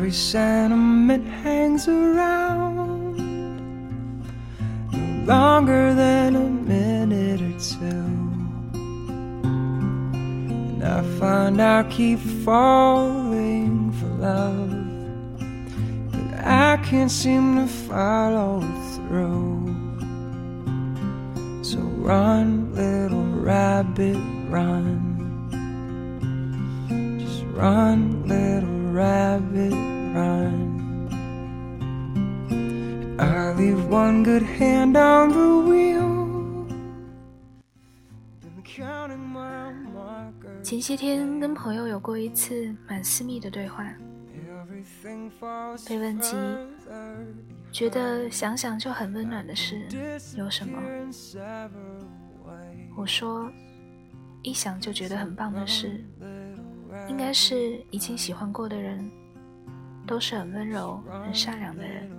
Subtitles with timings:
[0.00, 3.18] Every sentiment hangs around
[4.90, 8.08] no longer than a minute or two.
[10.72, 14.70] And I find I keep falling for love,
[16.12, 18.62] but I can't seem to follow
[18.94, 19.68] through.
[21.62, 24.16] So run, little rabbit,
[24.48, 24.86] run.
[27.20, 29.99] Just run, little rabbit,
[33.18, 36.10] i leave one good hand on the wheel。
[40.62, 43.84] 前些天跟朋友有过一次蛮私密的对话，
[45.88, 46.36] 被问及
[47.72, 49.80] 觉得想想就很温暖的事
[50.36, 50.80] 有什么，
[52.96, 53.50] 我说
[54.42, 56.04] 一想就觉得很棒的事，
[57.08, 59.10] 应该是已经喜欢过的人。
[60.10, 62.10] 都是很温柔、很善良的人。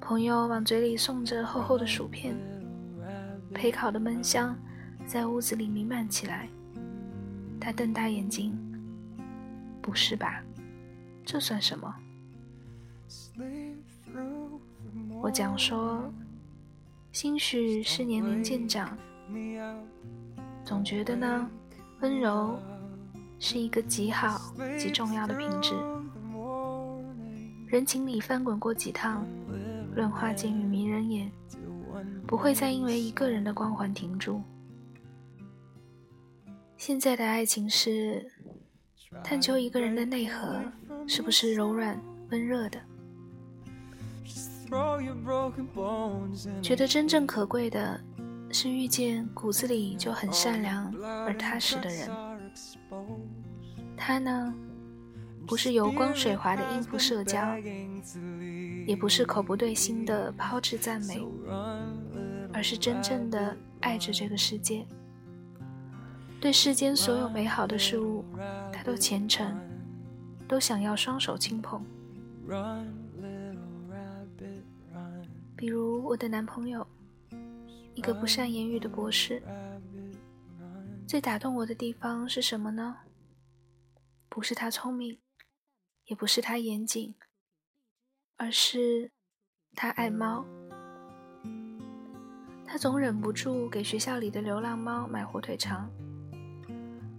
[0.00, 2.34] 朋友往嘴里送着厚厚的薯片，
[3.52, 4.56] 焙烤的闷香
[5.04, 6.48] 在屋子里弥漫起来。
[7.60, 8.58] 他瞪大眼睛，
[9.82, 10.42] 不是吧？
[11.22, 11.94] 这算什么？
[15.20, 16.10] 我讲说，
[17.12, 18.96] 兴许是年龄渐长，
[20.64, 21.50] 总觉得呢，
[22.00, 22.58] 温柔
[23.38, 24.40] 是一个极好、
[24.78, 25.74] 极重要的品质。
[27.66, 29.26] 人情里翻滚过几趟，
[29.94, 31.30] 论画境与迷人眼，
[32.26, 34.42] 不会再因为一个人的光环停住。
[36.76, 38.30] 现在的爱情是
[39.22, 40.60] 探究一个人的内核
[41.06, 42.00] 是不是柔软
[42.30, 42.80] 温热的，
[46.62, 48.00] 觉得真正可贵的
[48.50, 50.94] 是遇见骨子里就很善良
[51.26, 52.08] 而踏实的人。
[53.96, 54.54] 他呢，
[55.46, 57.56] 不是油光水滑的应付社交，
[58.86, 61.26] 也不是口不对心的抛掷赞美，
[62.52, 64.84] 而是真正的爱着这个世界。
[66.40, 68.24] 对世间所有美好的事物，
[68.70, 69.58] 他都虔诚，
[70.46, 71.82] 都想要双手轻捧。
[75.56, 76.86] 比如我的男朋友，
[77.94, 79.42] 一个不善言语的博士。
[81.06, 82.96] 最打动我的地方是什么呢？
[84.28, 85.20] 不是他聪明，
[86.06, 87.14] 也不是他严谨，
[88.36, 89.12] 而是
[89.76, 90.44] 他爱猫。
[92.66, 95.88] 他总忍不住给学校里的流浪猫买火腿肠，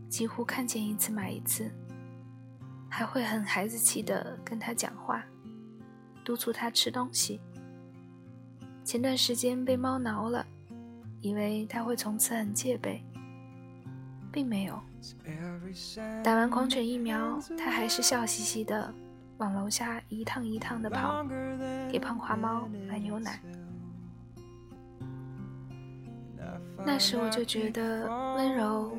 [0.09, 1.71] 几乎看见一次买一次，
[2.89, 5.23] 还会很孩子气的跟他讲话，
[6.25, 7.39] 督促他吃东西。
[8.83, 10.45] 前段时间被猫挠了，
[11.21, 13.01] 以为他会从此很戒备，
[14.35, 14.77] 并没有。
[16.21, 18.93] 打完狂犬疫苗，他还是笑嘻嘻的
[19.37, 21.25] 往楼下一趟一趟的跑，
[21.89, 23.39] 给胖花猫买牛奶。
[26.85, 28.97] 那时我就觉得温柔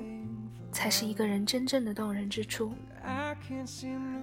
[0.72, 2.72] 才是一个人真正的动人之处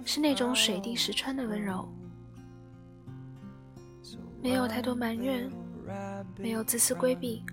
[0.04, 1.88] 是那种水滴石穿的温柔，
[4.42, 5.48] 没有太多埋怨，
[6.36, 7.44] 没有自私规避。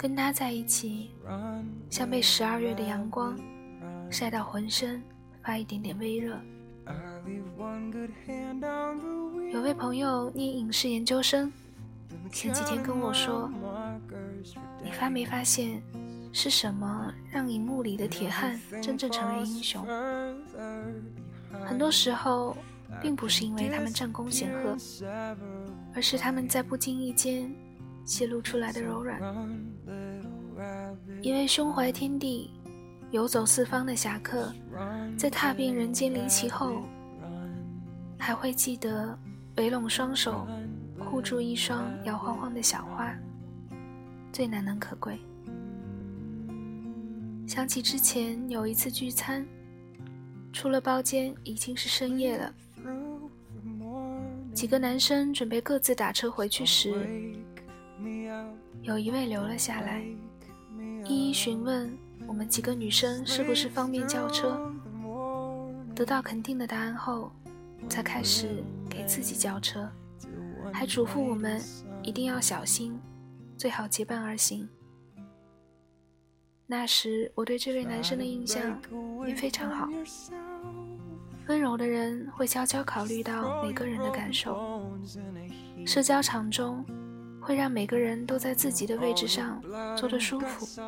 [0.00, 1.10] 跟他在一起，
[1.90, 3.38] 像被十二月的阳光
[4.10, 5.02] 晒到浑身
[5.42, 6.40] 发一点点微热。
[9.52, 11.52] 有位朋友念影视研究生，
[12.32, 13.50] 前几天跟我说，
[14.82, 15.82] 你发没发现，
[16.32, 19.86] 是什么让荧幕里的铁汉真正成为英雄？
[21.62, 22.56] 很多时候，
[23.02, 24.74] 并不是因为他们战功显赫，
[25.94, 27.54] 而是他们在不经意间
[28.10, 29.20] 泄露出来的柔软。
[31.22, 32.50] 一位胸怀天地、
[33.12, 34.52] 游走四方的侠客，
[35.16, 36.82] 在踏遍人间离奇后
[38.18, 39.16] 还会记得
[39.58, 40.44] 围拢双手
[40.98, 43.16] 护住一双摇晃晃的小花，
[44.32, 45.16] 最难能可贵。
[47.46, 49.46] 想起之前有一次聚餐，
[50.52, 52.52] 出了包间已经是深夜了
[54.52, 56.92] 几个男生准备各自打车回去时
[58.82, 60.04] 有一位留了下来，
[61.04, 61.96] 一一询问
[62.26, 64.60] 我们几个女生是不是方便叫车。
[65.94, 67.30] 得到肯定的答案后，
[67.88, 69.86] 才开始给自己叫车，
[70.72, 71.60] 还嘱咐我们
[72.02, 72.98] 一定要小心，
[73.56, 74.66] 最好结伴而行。
[76.66, 78.80] 那时我对这位男生的印象
[79.26, 79.88] 也非常好，
[81.48, 84.80] 温柔的人会悄悄考虑到每个人的感受，
[85.84, 86.82] 社交场中
[87.40, 89.62] 会让每个人都在自己的位置上
[89.96, 90.82] 坐得舒服，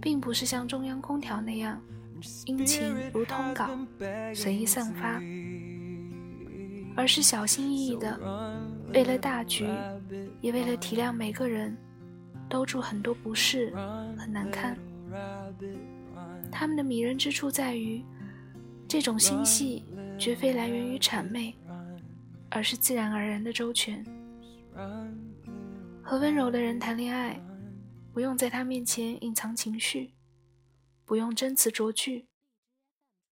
[0.00, 1.80] 并不是像中央空调那样
[2.46, 3.68] 殷勤如通稿，
[4.34, 5.20] 随意散发，
[6.96, 8.18] 而是小心翼翼的，
[8.92, 9.66] 为了大局，
[10.40, 11.76] 也为了体谅每个人，
[12.48, 13.72] 兜住很多不适
[14.16, 14.76] 很难堪。
[16.50, 18.02] 他们的迷人之处在于，
[18.88, 19.84] 这种心细
[20.18, 21.54] 绝非来源于谄媚，
[22.48, 24.04] 而是自然而然的周全。
[26.06, 27.40] 和温柔的人谈恋爱，
[28.12, 30.12] 不用在他面前隐藏情绪，
[31.06, 32.28] 不用真词酌句。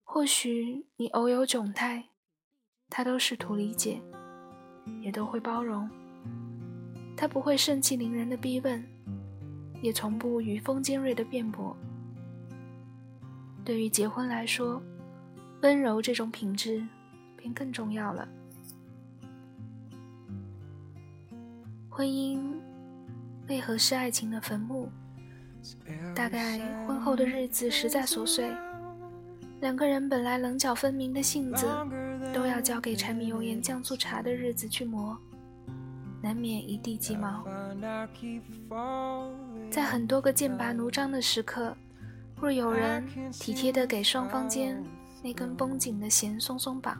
[0.02, 2.08] 或许你偶有窘态，
[2.88, 4.00] 他都试图理解，
[5.02, 5.88] 也都会包容。
[7.14, 8.82] 他不会盛气凌人的逼问，
[9.82, 11.76] 也从不语风尖锐的辩驳。
[13.62, 14.82] 对于结婚来说，
[15.60, 16.82] 温柔这种品质
[17.36, 18.26] 便更重要了。
[21.94, 22.42] 婚姻
[23.52, 24.88] 为何是爱情的坟墓？
[26.16, 28.50] 大概婚后的日子实在琐碎，
[29.60, 31.66] 两个人本来棱角分明的性子，
[32.32, 35.14] 都要交给柴米油盐酱醋茶的日子去磨，
[36.22, 37.44] 难免一地鸡毛。
[39.70, 41.76] 在很多个剑拔弩张的时刻。
[42.40, 44.82] 若有人体贴地给双方间
[45.22, 46.96] 那根绷紧的弦松松绑，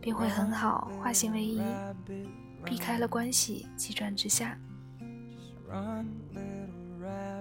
[0.00, 1.60] 便会很好化险为夷，
[2.64, 4.56] 避开了关系急转直下。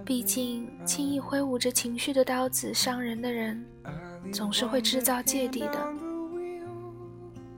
[0.06, 3.66] 毕竟，轻易挥舞着情绪的刀子伤人的人，
[4.34, 5.80] 总是会制造芥蒂的；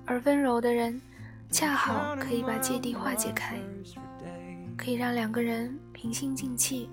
[0.06, 1.01] 而温柔的人，
[1.50, 3.57] 恰好可以把芥蒂化解开，
[4.77, 6.89] 可以让两个人平心静气。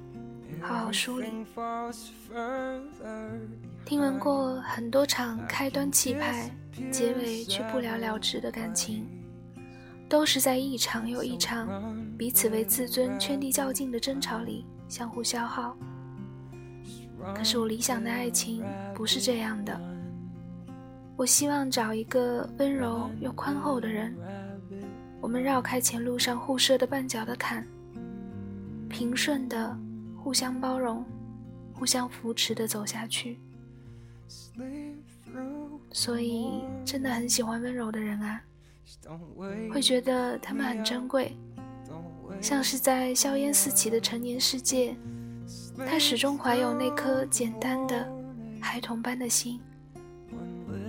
[0.60, 1.28] 好好梳理。
[3.84, 6.50] 听闻过很多场开端气派，
[6.90, 9.06] 结尾却不了了之的感情，
[10.12, 11.66] 都是在一场又一场
[12.18, 15.74] 彼此为自尊圈地较劲的争吵里相互消耗。
[17.34, 18.62] 可是我理想的爱情
[18.94, 19.80] 不是这样的。
[21.16, 24.14] 我希望找一个温柔又宽厚的人，
[25.18, 27.66] 我们绕开前路上互设的绊脚的坎，
[28.90, 29.74] 平顺的。
[30.18, 31.04] 互相包容，
[31.72, 33.40] 互相扶持的走下去。
[35.90, 38.40] 所以，真的很喜欢温柔的人啊，
[39.72, 41.36] 会觉得他们很珍贵，
[42.40, 44.96] 像是在硝烟四起的成年世界，
[45.76, 48.10] 他始终怀有那颗简单的
[48.60, 49.60] 孩童般的心。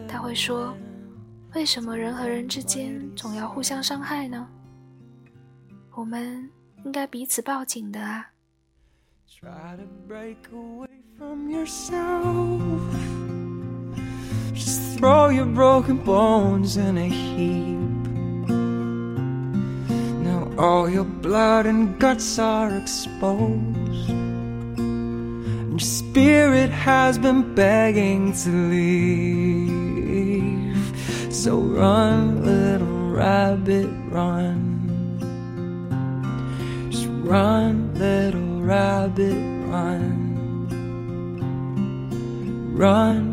[0.08, 0.76] 他会说
[1.56, 4.48] ：“为什么人和人之间总要互相伤害呢？
[5.96, 6.50] 我们
[6.86, 8.30] 应该彼此抱紧的啊。”
[14.54, 17.78] Just throw your broken bones in a heap.
[20.24, 24.10] Now all your blood and guts are exposed.
[24.10, 29.74] And your spirit has been begging to leave.
[31.34, 34.80] So run, little rabbit, run.
[36.92, 40.34] Just run, little rabbit run
[42.76, 43.33] run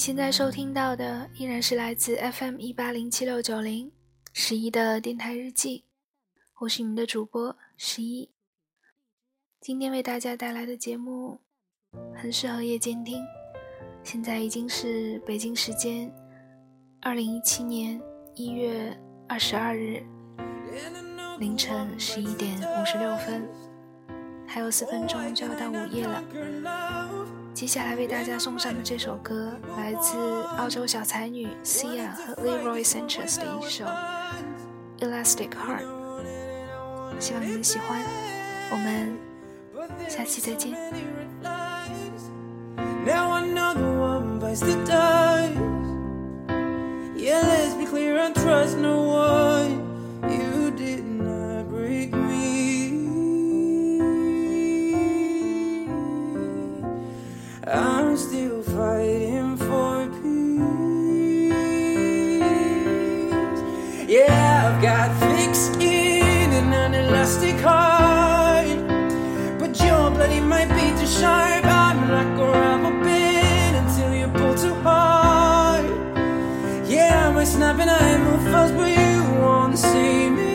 [0.00, 3.92] 现在收听到的依然是来自 FM 一八零七六九零
[4.32, 5.84] 十一的电台日记，
[6.58, 8.30] 我是你们的主播十一。
[9.60, 11.42] 今天为大家带来的节目
[12.16, 13.22] 很适合夜间听。
[14.02, 16.10] 现在已经是北京时间。
[17.02, 18.00] 二零一七年
[18.34, 20.02] 一月二十二日
[21.38, 23.46] 凌晨十一点五十六分，
[24.46, 26.99] 还有四分钟就要到午夜了。
[27.52, 30.16] 接下来为大家送上的这首歌来自
[30.58, 33.84] 澳洲小才女 Sia 和 Leroy Sanchez 的一首
[35.00, 35.84] 《Elastic Heart》，
[37.20, 38.02] 希望你们喜欢。
[38.72, 39.16] 我们
[40.08, 41.69] 下期再见。
[77.40, 79.40] We're snapping, I move fast, but you?
[79.40, 80.49] Won't see me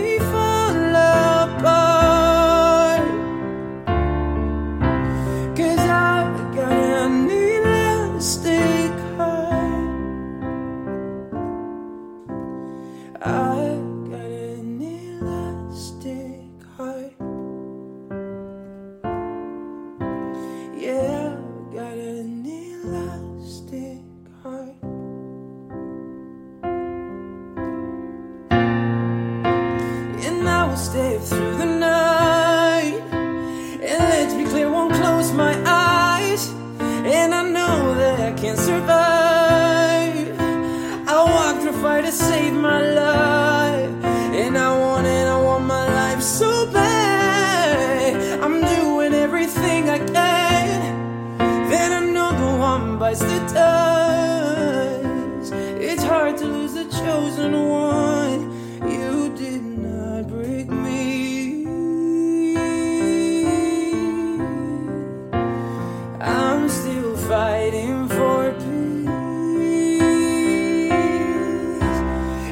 [67.85, 68.65] looking for peace.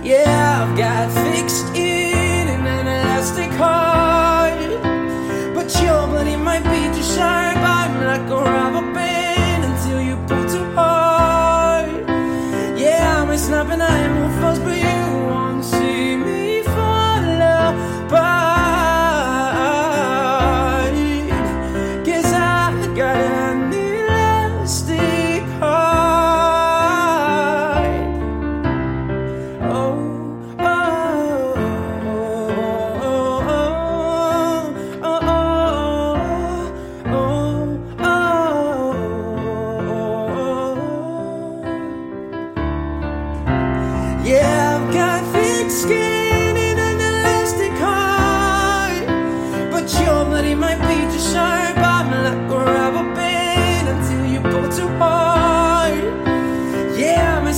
[0.05, 1.72] Yeah, I've got fixed
[44.23, 49.05] Yeah, I've got thick skin and an elastic heart.
[49.69, 51.77] But your money might be too sharp.
[51.77, 55.95] I'm like a rubber band until you pull too hard.
[56.97, 57.53] Yeah, I'm a